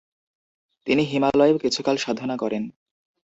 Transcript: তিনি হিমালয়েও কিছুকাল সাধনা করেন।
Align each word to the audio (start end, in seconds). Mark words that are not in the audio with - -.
তিনি 0.87 1.03
হিমালয়েও 1.03 1.57
কিছুকাল 1.57 1.95
সাধনা 1.97 2.35
করেন। 2.37 2.63